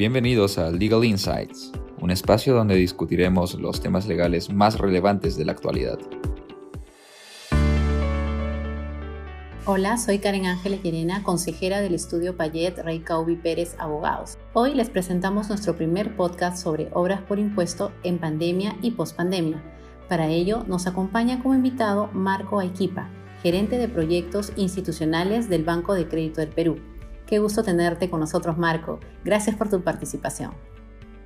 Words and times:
Bienvenidos 0.00 0.56
a 0.56 0.70
Legal 0.70 1.04
Insights, 1.04 1.72
un 2.00 2.10
espacio 2.10 2.54
donde 2.54 2.74
discutiremos 2.74 3.52
los 3.60 3.82
temas 3.82 4.06
legales 4.06 4.50
más 4.50 4.78
relevantes 4.78 5.36
de 5.36 5.44
la 5.44 5.52
actualidad. 5.52 5.98
Hola, 9.66 9.98
soy 9.98 10.18
Karen 10.18 10.46
Ángeles 10.46 10.82
Llerena, 10.82 11.22
consejera 11.22 11.82
del 11.82 11.94
estudio 11.94 12.34
Payet 12.34 12.78
Rey 12.78 13.00
Caubi 13.00 13.36
Pérez 13.36 13.74
Abogados. 13.78 14.38
Hoy 14.54 14.72
les 14.72 14.88
presentamos 14.88 15.50
nuestro 15.50 15.76
primer 15.76 16.16
podcast 16.16 16.56
sobre 16.56 16.88
obras 16.94 17.20
por 17.20 17.38
impuesto 17.38 17.92
en 18.02 18.16
pandemia 18.16 18.78
y 18.80 18.92
pospandemia. 18.92 19.62
Para 20.08 20.28
ello 20.28 20.64
nos 20.66 20.86
acompaña 20.86 21.42
como 21.42 21.54
invitado 21.54 22.08
Marco 22.14 22.58
Aiquipa, 22.58 23.10
gerente 23.42 23.76
de 23.76 23.88
proyectos 23.88 24.54
institucionales 24.56 25.50
del 25.50 25.64
Banco 25.64 25.92
de 25.92 26.08
Crédito 26.08 26.40
del 26.40 26.48
Perú. 26.48 26.78
Qué 27.30 27.38
gusto 27.38 27.62
tenerte 27.62 28.10
con 28.10 28.18
nosotros, 28.18 28.58
Marco. 28.58 28.98
Gracias 29.24 29.54
por 29.54 29.70
tu 29.70 29.80
participación. 29.82 30.50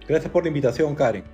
Gracias 0.06 0.30
por 0.30 0.42
la 0.42 0.48
invitación, 0.48 0.94
Karen. 0.94 1.24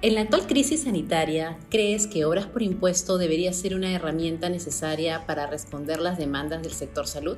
En 0.00 0.14
la 0.14 0.22
actual 0.22 0.46
crisis 0.46 0.84
sanitaria, 0.84 1.58
¿crees 1.68 2.06
que 2.06 2.24
obras 2.24 2.46
por 2.46 2.62
impuesto 2.62 3.18
debería 3.18 3.52
ser 3.52 3.74
una 3.74 3.92
herramienta 3.92 4.48
necesaria 4.48 5.26
para 5.26 5.46
responder 5.46 6.00
las 6.00 6.16
demandas 6.16 6.62
del 6.62 6.72
sector 6.72 7.06
salud? 7.06 7.36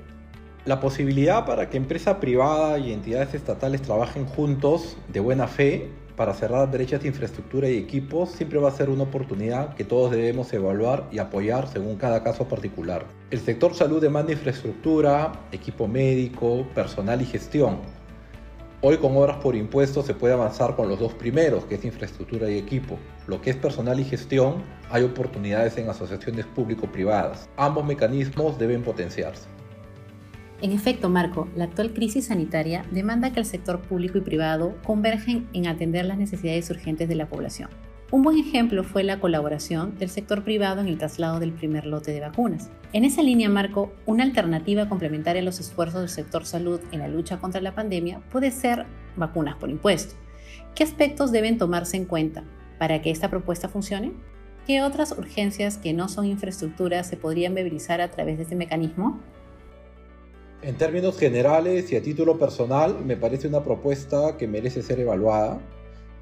La 0.64 0.78
posibilidad 0.78 1.44
para 1.44 1.68
que 1.68 1.78
empresa 1.78 2.20
privada 2.20 2.78
y 2.78 2.92
entidades 2.92 3.34
estatales 3.34 3.82
trabajen 3.82 4.24
juntos 4.24 4.96
de 5.12 5.18
buena 5.18 5.48
fe 5.48 5.90
para 6.16 6.34
cerrar 6.34 6.70
brechas 6.70 7.02
de 7.02 7.08
infraestructura 7.08 7.68
y 7.68 7.78
equipos 7.78 8.30
siempre 8.30 8.58
va 8.58 8.68
a 8.68 8.72
ser 8.72 8.90
una 8.90 9.04
oportunidad 9.04 9.74
que 9.74 9.84
todos 9.84 10.10
debemos 10.10 10.52
evaluar 10.52 11.08
y 11.10 11.18
apoyar 11.18 11.68
según 11.68 11.96
cada 11.96 12.22
caso 12.22 12.46
particular. 12.46 13.04
El 13.30 13.40
sector 13.40 13.74
salud 13.74 14.00
demanda 14.00 14.32
infraestructura, 14.32 15.32
equipo 15.52 15.88
médico, 15.88 16.66
personal 16.74 17.22
y 17.22 17.24
gestión. 17.24 17.78
Hoy 18.82 18.96
con 18.96 19.16
obras 19.16 19.36
por 19.36 19.54
impuestos 19.54 20.06
se 20.06 20.14
puede 20.14 20.34
avanzar 20.34 20.74
con 20.74 20.88
los 20.88 20.98
dos 20.98 21.14
primeros, 21.14 21.64
que 21.66 21.76
es 21.76 21.84
infraestructura 21.84 22.50
y 22.50 22.58
equipo. 22.58 22.98
Lo 23.28 23.40
que 23.40 23.50
es 23.50 23.56
personal 23.56 24.00
y 24.00 24.04
gestión, 24.04 24.56
hay 24.90 25.04
oportunidades 25.04 25.78
en 25.78 25.88
asociaciones 25.88 26.46
público-privadas. 26.46 27.48
Ambos 27.56 27.84
mecanismos 27.84 28.58
deben 28.58 28.82
potenciarse. 28.82 29.46
En 30.62 30.70
efecto, 30.70 31.10
Marco, 31.10 31.48
la 31.56 31.64
actual 31.64 31.92
crisis 31.92 32.26
sanitaria 32.26 32.84
demanda 32.92 33.32
que 33.32 33.40
el 33.40 33.46
sector 33.46 33.80
público 33.80 34.18
y 34.18 34.20
privado 34.20 34.76
convergen 34.84 35.48
en 35.52 35.66
atender 35.66 36.04
las 36.04 36.18
necesidades 36.18 36.70
urgentes 36.70 37.08
de 37.08 37.16
la 37.16 37.28
población. 37.28 37.68
Un 38.12 38.22
buen 38.22 38.38
ejemplo 38.38 38.84
fue 38.84 39.02
la 39.02 39.18
colaboración 39.18 39.98
del 39.98 40.08
sector 40.08 40.44
privado 40.44 40.80
en 40.80 40.86
el 40.86 40.98
traslado 40.98 41.40
del 41.40 41.52
primer 41.52 41.84
lote 41.84 42.12
de 42.12 42.20
vacunas. 42.20 42.70
En 42.92 43.04
esa 43.04 43.24
línea, 43.24 43.48
Marco, 43.48 43.92
una 44.06 44.22
alternativa 44.22 44.88
complementaria 44.88 45.42
a 45.42 45.44
los 45.44 45.58
esfuerzos 45.58 45.98
del 45.98 46.08
sector 46.08 46.46
salud 46.46 46.80
en 46.92 47.00
la 47.00 47.08
lucha 47.08 47.40
contra 47.40 47.60
la 47.60 47.74
pandemia 47.74 48.20
puede 48.30 48.52
ser 48.52 48.86
vacunas 49.16 49.56
por 49.56 49.68
impuesto. 49.68 50.14
¿Qué 50.76 50.84
aspectos 50.84 51.32
deben 51.32 51.58
tomarse 51.58 51.96
en 51.96 52.04
cuenta 52.04 52.44
para 52.78 53.02
que 53.02 53.10
esta 53.10 53.28
propuesta 53.28 53.68
funcione? 53.68 54.12
¿Qué 54.64 54.82
otras 54.82 55.10
urgencias 55.18 55.76
que 55.76 55.92
no 55.92 56.08
son 56.08 56.26
infraestructuras 56.26 57.08
se 57.08 57.16
podrían 57.16 57.52
movilizar 57.52 58.00
a 58.00 58.12
través 58.12 58.36
de 58.36 58.44
este 58.44 58.54
mecanismo? 58.54 59.20
En 60.62 60.76
términos 60.76 61.18
generales 61.18 61.90
y 61.90 61.96
a 61.96 62.02
título 62.02 62.38
personal, 62.38 63.04
me 63.04 63.16
parece 63.16 63.48
una 63.48 63.64
propuesta 63.64 64.36
que 64.36 64.46
merece 64.46 64.80
ser 64.80 65.00
evaluada. 65.00 65.60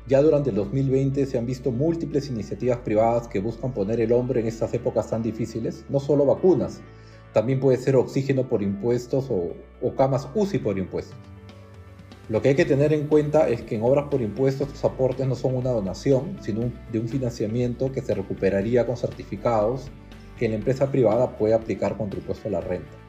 Ya 0.08 0.22
durante 0.22 0.48
el 0.48 0.56
2020 0.56 1.26
se 1.26 1.36
han 1.36 1.44
visto 1.44 1.70
múltiples 1.70 2.30
iniciativas 2.30 2.78
privadas 2.78 3.28
que 3.28 3.38
buscan 3.38 3.74
poner 3.74 4.00
el 4.00 4.12
hombre 4.12 4.40
en 4.40 4.46
estas 4.46 4.72
épocas 4.72 5.10
tan 5.10 5.22
difíciles, 5.22 5.84
no 5.90 6.00
solo 6.00 6.24
vacunas, 6.24 6.80
también 7.34 7.60
puede 7.60 7.76
ser 7.76 7.96
oxígeno 7.96 8.48
por 8.48 8.62
impuestos 8.62 9.26
o, 9.28 9.52
o 9.82 9.94
camas 9.94 10.26
UCI 10.34 10.58
por 10.60 10.78
impuestos. 10.78 11.18
Lo 12.30 12.40
que 12.40 12.48
hay 12.48 12.54
que 12.54 12.64
tener 12.64 12.94
en 12.94 13.08
cuenta 13.08 13.46
es 13.46 13.60
que 13.60 13.76
en 13.76 13.82
obras 13.82 14.06
por 14.10 14.22
impuestos 14.22 14.68
estos 14.68 14.90
aportes 14.90 15.26
no 15.26 15.34
son 15.34 15.54
una 15.54 15.68
donación, 15.68 16.38
sino 16.40 16.72
de 16.90 16.98
un 16.98 17.08
financiamiento 17.08 17.92
que 17.92 18.00
se 18.00 18.14
recuperaría 18.14 18.86
con 18.86 18.96
certificados 18.96 19.88
que 20.38 20.48
la 20.48 20.54
empresa 20.54 20.90
privada 20.90 21.36
puede 21.36 21.52
aplicar 21.52 21.98
contra 21.98 22.18
impuesto 22.18 22.48
a 22.48 22.52
la 22.52 22.62
renta. 22.62 22.99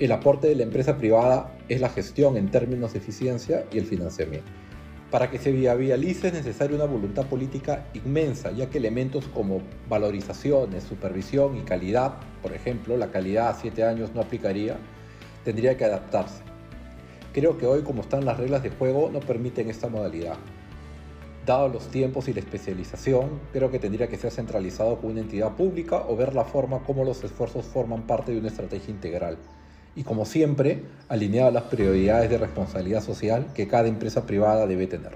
El 0.00 0.12
aporte 0.12 0.48
de 0.48 0.54
la 0.54 0.62
empresa 0.62 0.96
privada 0.96 1.52
es 1.68 1.82
la 1.82 1.90
gestión 1.90 2.38
en 2.38 2.50
términos 2.50 2.94
de 2.94 3.00
eficiencia 3.00 3.66
y 3.70 3.76
el 3.76 3.84
financiamiento. 3.84 4.50
Para 5.10 5.28
que 5.28 5.38
se 5.38 5.52
viabilice 5.52 6.28
es 6.28 6.32
necesaria 6.32 6.74
una 6.74 6.86
voluntad 6.86 7.26
política 7.26 7.84
inmensa, 7.92 8.50
ya 8.50 8.70
que 8.70 8.78
elementos 8.78 9.26
como 9.26 9.60
valorizaciones, 9.90 10.84
supervisión 10.84 11.58
y 11.58 11.64
calidad, 11.64 12.14
por 12.40 12.54
ejemplo, 12.54 12.96
la 12.96 13.10
calidad 13.10 13.50
a 13.50 13.54
7 13.54 13.84
años 13.84 14.14
no 14.14 14.22
aplicaría, 14.22 14.78
tendría 15.44 15.76
que 15.76 15.84
adaptarse. 15.84 16.44
Creo 17.34 17.58
que 17.58 17.66
hoy 17.66 17.82
como 17.82 18.00
están 18.00 18.24
las 18.24 18.38
reglas 18.38 18.62
de 18.62 18.70
juego 18.70 19.10
no 19.12 19.20
permiten 19.20 19.68
esta 19.68 19.90
modalidad. 19.90 20.38
Dado 21.44 21.68
los 21.68 21.88
tiempos 21.88 22.26
y 22.26 22.32
la 22.32 22.40
especialización, 22.40 23.38
creo 23.52 23.70
que 23.70 23.78
tendría 23.78 24.08
que 24.08 24.16
ser 24.16 24.30
centralizado 24.30 24.98
con 24.98 25.10
una 25.10 25.20
entidad 25.20 25.56
pública 25.56 26.04
o 26.08 26.16
ver 26.16 26.34
la 26.34 26.44
forma 26.44 26.84
como 26.84 27.04
los 27.04 27.22
esfuerzos 27.22 27.66
forman 27.66 28.06
parte 28.06 28.32
de 28.32 28.38
una 28.38 28.48
estrategia 28.48 28.94
integral 28.94 29.36
y 29.94 30.04
como 30.04 30.24
siempre, 30.24 30.82
alineado 31.08 31.48
a 31.48 31.52
las 31.52 31.64
prioridades 31.64 32.30
de 32.30 32.38
responsabilidad 32.38 33.02
social 33.02 33.52
que 33.54 33.68
cada 33.68 33.88
empresa 33.88 34.26
privada 34.26 34.66
debe 34.66 34.86
tener. 34.86 35.12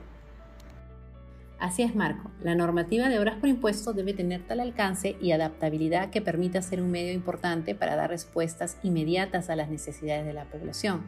Así 1.59 1.83
es, 1.83 1.95
Marco. 1.95 2.31
La 2.43 2.55
normativa 2.55 3.09
de 3.09 3.19
obras 3.19 3.37
por 3.39 3.49
impuesto 3.49 3.93
debe 3.93 4.13
tener 4.13 4.47
tal 4.47 4.61
alcance 4.61 5.17
y 5.21 5.33
adaptabilidad 5.33 6.11
que 6.11 6.21
permita 6.21 6.61
ser 6.61 6.83
un 6.83 6.91
medio 6.91 7.13
importante 7.13 7.75
para 7.75 7.97
dar 7.97 8.11
respuestas 8.11 8.77
inmediatas 8.83 9.49
a 9.49 9.57
las 9.57 9.71
necesidades 9.71 10.27
de 10.27 10.35
la 10.35 10.45
población, 10.45 11.03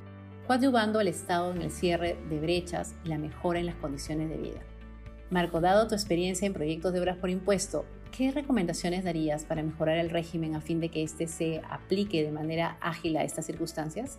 coadyuvando 0.47 0.99
al 0.99 1.09
Estado 1.09 1.53
en 1.53 1.61
el 1.61 1.71
cierre 1.71 2.17
de 2.31 2.41
brechas 2.41 2.95
y 3.05 3.09
la 3.09 3.19
mejora 3.19 3.59
en 3.59 3.67
las 3.67 3.75
condiciones 3.75 4.31
de 4.31 4.37
vida. 4.37 4.61
Marco, 5.29 5.61
dado 5.61 5.89
tu 5.89 5.95
experiencia 5.95 6.47
en 6.47 6.55
proyectos 6.55 6.93
de 6.93 7.01
obras 7.01 7.19
por 7.19 7.29
impuesto, 7.29 7.85
¿qué 8.11 8.31
recomendaciones 8.31 9.05
darías 9.05 9.45
para 9.45 9.63
mejorar 9.63 9.99
el 9.99 10.11
régimen 10.11 10.55
a 10.55 10.61
fin 10.61 10.81
de 10.81 10.89
que 10.89 11.03
éste 11.03 11.27
se 11.27 11.61
aplique 11.71 12.23
de 12.23 12.33
manera 12.33 12.77
ágil 12.81 13.17
a 13.17 13.25
estas 13.25 13.47
circunstancias? 13.47 14.19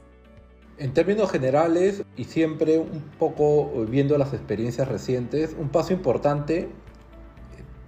En 0.77 0.93
términos 0.93 1.31
generales, 1.31 2.03
y 2.15 2.25
siempre 2.25 2.77
un 2.77 3.01
poco 3.17 3.85
viendo 3.89 4.17
las 4.17 4.33
experiencias 4.33 4.87
recientes, 4.87 5.55
un 5.59 5.69
paso 5.69 5.93
importante 5.93 6.69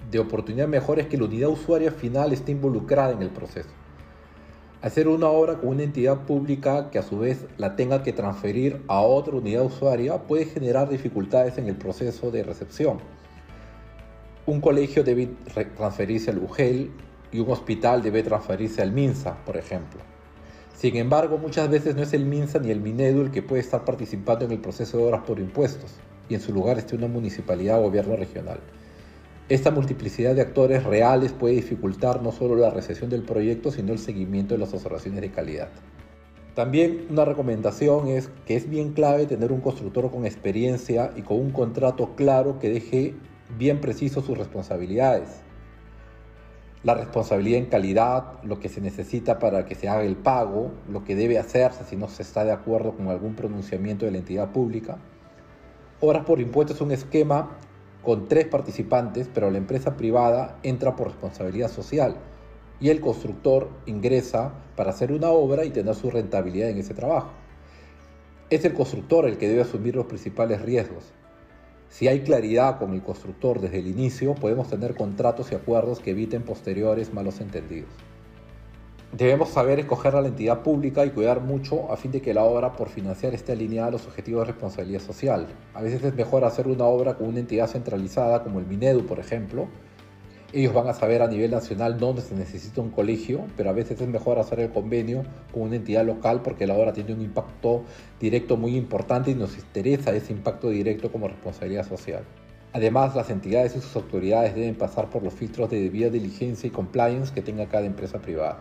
de 0.09 0.19
oportunidad 0.19 0.67
mejor 0.67 0.99
es 0.99 1.07
que 1.07 1.17
la 1.17 1.25
unidad 1.25 1.49
usuaria 1.49 1.91
final 1.91 2.33
esté 2.33 2.51
involucrada 2.51 3.11
en 3.11 3.21
el 3.21 3.29
proceso. 3.29 3.69
Hacer 4.81 5.07
una 5.07 5.27
obra 5.27 5.59
con 5.59 5.69
una 5.69 5.83
entidad 5.83 6.25
pública 6.25 6.89
que 6.89 6.97
a 6.97 7.03
su 7.03 7.19
vez 7.19 7.45
la 7.57 7.75
tenga 7.75 8.01
que 8.01 8.13
transferir 8.13 8.81
a 8.87 9.01
otra 9.01 9.35
unidad 9.35 9.65
usuaria 9.65 10.23
puede 10.23 10.45
generar 10.45 10.89
dificultades 10.89 11.57
en 11.57 11.67
el 11.67 11.75
proceso 11.75 12.31
de 12.31 12.43
recepción 12.43 12.99
un 14.49 14.61
colegio 14.61 15.03
debe 15.03 15.29
transferirse 15.77 16.31
al 16.31 16.39
UGEL 16.39 16.91
y 17.31 17.39
un 17.39 17.51
hospital 17.51 18.01
debe 18.01 18.23
transferirse 18.23 18.81
al 18.81 18.91
MINSA, 18.91 19.45
por 19.45 19.57
ejemplo. 19.57 20.01
Sin 20.75 20.95
embargo, 20.95 21.37
muchas 21.37 21.69
veces 21.69 21.95
no 21.95 22.01
es 22.01 22.13
el 22.13 22.25
MINSA 22.25 22.59
ni 22.59 22.71
el 22.71 22.81
MINEDU 22.81 23.21
el 23.21 23.31
que 23.31 23.43
puede 23.43 23.61
estar 23.61 23.85
participando 23.85 24.45
en 24.45 24.51
el 24.51 24.59
proceso 24.59 24.97
de 24.97 25.03
obras 25.03 25.21
por 25.21 25.39
impuestos, 25.39 25.91
y 26.29 26.35
en 26.35 26.41
su 26.41 26.53
lugar 26.53 26.77
esté 26.77 26.95
una 26.95 27.07
municipalidad 27.07 27.79
o 27.79 27.83
gobierno 27.83 28.15
regional. 28.15 28.59
Esta 29.49 29.71
multiplicidad 29.71 30.35
de 30.35 30.41
actores 30.41 30.83
reales 30.83 31.31
puede 31.31 31.55
dificultar 31.55 32.21
no 32.21 32.31
solo 32.31 32.55
la 32.55 32.69
recepción 32.69 33.09
del 33.09 33.23
proyecto, 33.23 33.71
sino 33.71 33.93
el 33.93 33.99
seguimiento 33.99 34.53
de 34.53 34.59
las 34.59 34.73
observaciones 34.73 35.21
de 35.21 35.31
calidad. 35.31 35.69
También 36.55 37.07
una 37.09 37.25
recomendación 37.25 38.07
es 38.07 38.29
que 38.45 38.55
es 38.55 38.69
bien 38.69 38.93
clave 38.93 39.25
tener 39.25 39.51
un 39.51 39.61
constructor 39.61 40.09
con 40.11 40.25
experiencia 40.25 41.11
y 41.15 41.21
con 41.21 41.39
un 41.39 41.51
contrato 41.51 42.15
claro 42.15 42.59
que 42.59 42.69
deje 42.69 43.15
bien 43.57 43.81
preciso 43.81 44.21
sus 44.21 44.37
responsabilidades. 44.37 45.41
La 46.83 46.93
responsabilidad 46.93 47.59
en 47.59 47.65
calidad, 47.65 48.41
lo 48.43 48.59
que 48.59 48.69
se 48.69 48.79
necesita 48.79 49.37
para 49.37 49.65
que 49.65 49.75
se 49.75 49.89
haga 49.89 50.03
el 50.03 50.15
pago, 50.15 50.71
lo 50.89 51.03
que 51.03 51.15
debe 51.15 51.37
hacerse 51.37 51.83
si 51.83 51.97
no 51.97 52.07
se 52.07 52.23
está 52.23 52.45
de 52.45 52.53
acuerdo 52.53 52.95
con 52.95 53.09
algún 53.09 53.35
pronunciamiento 53.35 54.05
de 54.05 54.11
la 54.11 54.19
entidad 54.19 54.51
pública. 54.51 54.97
Horas 55.99 56.23
por 56.23 56.39
impuesto 56.39 56.73
es 56.73 56.79
un 56.79 56.91
esquema 56.91 57.57
con 58.01 58.29
tres 58.29 58.47
participantes, 58.47 59.29
pero 59.33 59.51
la 59.51 59.57
empresa 59.57 59.97
privada 59.97 60.57
entra 60.63 60.95
por 60.95 61.07
responsabilidad 61.07 61.69
social 61.69 62.15
y 62.79 62.89
el 62.89 63.01
constructor 63.01 63.69
ingresa 63.85 64.53
para 64.77 64.91
hacer 64.91 65.11
una 65.11 65.29
obra 65.29 65.65
y 65.65 65.71
tener 65.71 65.95
su 65.95 66.09
rentabilidad 66.09 66.69
en 66.69 66.77
ese 66.77 66.93
trabajo. 66.93 67.31
Es 68.49 68.63
el 68.63 68.73
constructor 68.73 69.25
el 69.25 69.37
que 69.37 69.49
debe 69.49 69.61
asumir 69.61 69.95
los 69.95 70.05
principales 70.05 70.61
riesgos. 70.61 71.11
Si 71.89 72.07
hay 72.07 72.21
claridad 72.21 72.77
con 72.77 72.93
el 72.93 73.01
constructor 73.01 73.59
desde 73.59 73.79
el 73.79 73.87
inicio, 73.87 74.35
podemos 74.35 74.69
tener 74.69 74.95
contratos 74.95 75.51
y 75.51 75.55
acuerdos 75.55 75.99
que 75.99 76.11
eviten 76.11 76.43
posteriores 76.43 77.13
malos 77.13 77.41
entendidos. 77.41 77.89
Debemos 79.11 79.49
saber 79.49 79.79
escoger 79.79 80.15
a 80.15 80.21
la 80.21 80.27
entidad 80.27 80.61
pública 80.61 81.03
y 81.03 81.09
cuidar 81.09 81.41
mucho 81.41 81.91
a 81.91 81.97
fin 81.97 82.11
de 82.11 82.21
que 82.21 82.31
la 82.31 82.43
obra 82.43 82.73
por 82.73 82.89
financiar 82.89 83.33
esté 83.33 83.53
alineada 83.53 83.87
a 83.87 83.91
los 83.91 84.05
objetivos 84.05 84.41
de 84.45 84.51
responsabilidad 84.53 85.01
social. 85.01 85.47
A 85.73 85.81
veces 85.81 86.03
es 86.03 86.13
mejor 86.13 86.43
hacer 86.43 86.67
una 86.67 86.83
obra 86.83 87.15
con 87.15 87.27
una 87.27 87.39
entidad 87.39 87.67
centralizada 87.67 88.43
como 88.43 88.59
el 88.59 88.67
Minedu, 88.67 89.07
por 89.07 89.17
ejemplo, 89.17 89.67
Ellos 90.51 90.73
van 90.73 90.87
a 90.87 90.93
saber 90.93 91.21
a 91.21 91.27
nivel 91.27 91.51
nacional 91.51 91.99
dónde 91.99 92.23
se 92.23 92.33
necesita 92.33 92.81
un 92.81 92.89
colegio, 92.89 93.45
pero 93.55 93.69
a 93.69 93.73
veces 93.73 94.01
es 94.01 94.07
mejor 94.07 94.39
hacer 94.39 94.59
el 94.59 94.71
convenio 94.71 95.23
con 95.53 95.61
una 95.61 95.75
entidad 95.75 96.03
local 96.03 96.41
porque 96.41 96.65
la 96.65 96.73
obra 96.73 96.91
tiene 96.91 97.13
un 97.13 97.21
impacto 97.21 97.83
directo 98.19 98.57
muy 98.57 98.75
importante 98.75 99.29
y 99.29 99.35
nos 99.35 99.55
interesa 99.55 100.11
ese 100.11 100.33
impacto 100.33 100.69
directo 100.69 101.11
como 101.11 101.27
responsabilidad 101.27 101.87
social. 101.87 102.23
Además, 102.73 103.15
las 103.15 103.29
entidades 103.29 103.75
y 103.75 103.81
sus 103.81 103.95
autoridades 103.95 104.55
deben 104.55 104.75
pasar 104.75 105.11
por 105.11 105.21
los 105.21 105.35
filtros 105.35 105.69
de 105.69 105.81
debida 105.81 106.09
diligencia 106.09 106.65
y 106.65 106.71
compliance 106.71 107.31
que 107.31 107.43
tenga 107.43 107.67
cada 107.67 107.85
empresa 107.85 108.19
privada. 108.19 108.59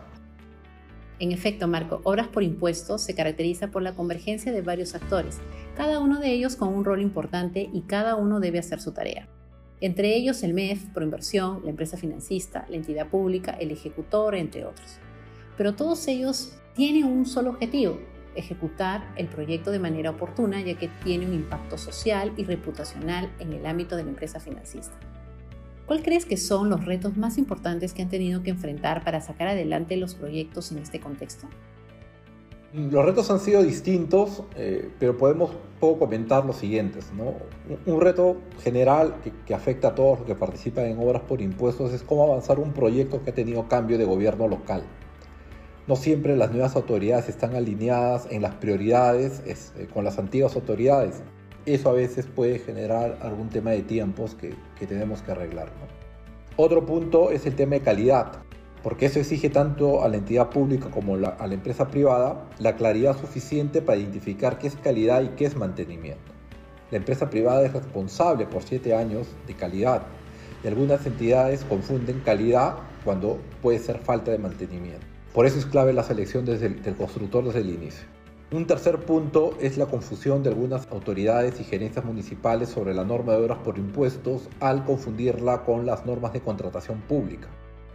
En 1.17 1.31
efecto, 1.31 1.67
Marco, 1.67 2.01
Obras 2.03 2.27
por 2.27 2.43
Impuestos 2.43 3.01
se 3.01 3.15
caracteriza 3.15 3.69
por 3.69 3.81
la 3.81 3.95
convergencia 3.95 4.51
de 4.51 4.61
varios 4.61 4.93
actores, 4.93 5.39
cada 5.75 5.99
uno 5.99 6.19
de 6.19 6.31
ellos 6.33 6.55
con 6.55 6.69
un 6.69 6.85
rol 6.85 7.01
importante 7.01 7.67
y 7.73 7.81
cada 7.81 8.15
uno 8.15 8.39
debe 8.39 8.59
hacer 8.59 8.79
su 8.79 8.93
tarea. 8.93 9.27
Entre 9.81 10.15
ellos 10.15 10.43
el 10.43 10.53
MEF, 10.53 10.87
Proinversión, 10.93 11.61
la 11.63 11.69
empresa 11.69 11.95
financista, 11.95 12.65
la 12.69 12.75
entidad 12.75 13.07
pública, 13.07 13.51
el 13.51 13.71
ejecutor, 13.71 14.35
entre 14.35 14.65
otros. 14.65 14.97
Pero 15.57 15.75
todos 15.75 16.05
ellos 16.07 16.53
tienen 16.73 17.05
un 17.05 17.25
solo 17.25 17.51
objetivo, 17.51 17.99
ejecutar 18.35 19.13
el 19.15 19.27
proyecto 19.27 19.71
de 19.71 19.79
manera 19.79 20.11
oportuna 20.11 20.61
ya 20.61 20.77
que 20.77 20.89
tiene 21.03 21.25
un 21.25 21.33
impacto 21.33 21.77
social 21.77 22.33
y 22.37 22.43
reputacional 22.43 23.31
en 23.39 23.53
el 23.53 23.65
ámbito 23.65 23.95
de 23.95 24.03
la 24.03 24.09
empresa 24.09 24.39
financista. 24.39 24.97
¿Cuál 25.85 26.03
crees 26.03 26.25
que 26.25 26.37
son 26.37 26.69
los 26.69 26.85
retos 26.85 27.17
más 27.17 27.37
importantes 27.37 27.93
que 27.93 28.01
han 28.01 28.09
tenido 28.09 28.43
que 28.43 28.51
enfrentar 28.51 29.03
para 29.03 29.21
sacar 29.21 29.47
adelante 29.47 29.97
los 29.97 30.13
proyectos 30.13 30.71
en 30.71 30.77
este 30.77 30.99
contexto? 30.99 31.47
Los 32.73 33.03
retos 33.03 33.31
han 33.31 33.39
sido 33.39 33.63
distintos, 33.63 34.43
eh, 34.55 34.91
pero 34.99 35.17
podemos 35.17 35.51
poco 35.79 35.99
comentar 35.99 36.45
los 36.45 36.57
siguientes. 36.57 37.11
Un, 37.85 38.01
reto 38.01 38.37
general 38.61 39.15
que, 39.23 39.31
que, 39.47 39.55
afecta 39.55 39.89
a 39.89 39.95
todos 39.95 40.19
los 40.19 40.27
que 40.27 40.35
participan 40.35 40.85
en 40.85 40.99
obras 40.99 41.23
por 41.23 41.41
impuestos 41.41 41.91
es 41.93 42.03
cómo 42.03 42.25
avanzar 42.25 42.59
un 42.59 42.71
proyecto 42.73 43.23
que 43.23 43.31
ha 43.31 43.33
tenido 43.33 43.67
cambio 43.67 43.97
de 43.97 44.05
gobierno 44.05 44.47
local. 44.47 44.83
No 45.89 45.95
siempre 45.95 46.37
las 46.37 46.51
nuevas 46.51 46.75
autoridades 46.75 47.29
están 47.29 47.55
alineadas 47.55 48.27
en 48.29 48.43
las 48.43 48.53
prioridades 48.53 49.41
eh, 49.47 49.87
con 49.91 50.03
las 50.03 50.19
antiguas 50.19 50.55
autoridades. 50.55 51.23
Eso 51.65 51.89
a 51.89 51.93
veces 51.93 52.27
puede 52.27 52.59
generar 52.59 53.17
algún 53.23 53.49
tema 53.49 53.71
de 53.71 53.81
tiempos 53.81 54.35
que, 54.35 54.53
tenemos 54.85 55.23
que 55.23 55.31
arreglar. 55.31 55.69
Otro 56.57 56.85
punto 56.85 57.31
es 57.31 57.47
el 57.47 57.55
tema 57.55 57.71
de 57.71 57.81
calidad, 57.81 58.43
porque 58.83 59.07
eso 59.07 59.19
exige 59.19 59.49
tanto 59.49 60.03
a 60.03 60.09
la 60.09 60.17
entidad 60.17 60.49
pública 60.49 60.89
como 60.89 61.15
a 61.15 61.47
la 61.47 61.53
empresa 61.53 61.89
privada 61.89 62.45
la 62.59 62.75
claridad 62.75 63.17
suficiente 63.17 63.81
para 63.81 63.97
identificar 63.97 64.57
qué 64.57 64.67
es 64.67 64.75
calidad 64.75 65.21
y 65.21 65.29
qué 65.29 65.45
es 65.45 65.55
mantenimiento. 65.55 66.31
La 66.91 66.97
empresa 66.97 67.29
privada 67.29 67.65
es 67.65 67.73
responsable 67.73 68.45
por 68.45 68.63
siete 68.63 68.95
años 68.95 69.27
de 69.47 69.53
calidad 69.53 70.03
y 70.63 70.67
algunas 70.67 71.05
entidades 71.05 71.63
confunden 71.63 72.21
calidad 72.21 72.75
cuando 73.03 73.39
puede 73.61 73.79
ser 73.79 73.99
falta 73.99 74.31
de 74.31 74.39
mantenimiento. 74.39 75.05
Por 75.33 75.45
eso 75.45 75.59
es 75.59 75.65
clave 75.65 75.93
la 75.93 76.03
selección 76.03 76.45
del 76.45 76.95
constructor 76.97 77.43
desde 77.45 77.59
el 77.59 77.69
inicio. 77.69 78.05
Un 78.51 78.65
tercer 78.65 78.97
punto 79.01 79.55
es 79.61 79.77
la 79.77 79.85
confusión 79.85 80.41
de 80.41 80.49
algunas 80.49 80.87
autoridades 80.91 81.59
y 81.61 81.63
gerencias 81.63 82.03
municipales 82.03 82.69
sobre 82.69 82.95
la 82.95 83.03
norma 83.03 83.33
de 83.33 83.43
obras 83.43 83.59
por 83.59 83.77
impuestos 83.77 84.49
al 84.59 84.85
confundirla 84.85 85.63
con 85.65 85.85
las 85.85 86.07
normas 86.07 86.33
de 86.33 86.41
contratación 86.41 87.01
pública. 87.01 87.47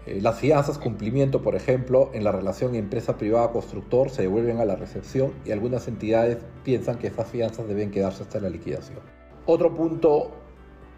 Eh, 0.06 0.20
las 0.20 0.38
fianzas 0.38 0.78
cumplimiento, 0.78 1.42
por 1.42 1.54
ejemplo, 1.54 2.10
en 2.12 2.24
la 2.24 2.32
relación 2.32 2.74
empresa 2.74 3.16
privada-constructor 3.16 4.10
se 4.10 4.22
devuelven 4.22 4.58
a 4.58 4.64
la 4.64 4.76
recepción 4.76 5.32
y 5.44 5.50
algunas 5.50 5.88
entidades 5.88 6.38
piensan 6.62 6.98
que 6.98 7.08
esas 7.08 7.28
fianzas 7.28 7.66
deben 7.66 7.90
quedarse 7.90 8.22
hasta 8.22 8.40
la 8.40 8.50
liquidación. 8.50 9.00
Otro 9.46 9.74
punto 9.74 10.32